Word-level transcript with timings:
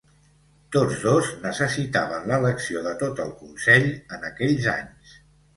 Tots 0.75 1.01
dos 1.07 1.27
necessitaven 1.43 2.25
l"elecció 2.37 2.83
de 2.89 2.97
tot 3.05 3.21
el 3.27 3.37
consell 3.45 3.89
en 4.19 4.27
aquells 4.31 4.71
anys. 4.77 5.17